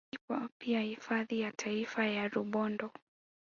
[0.11, 2.91] Ipo pia hifadhi ya taifa ya Rubondo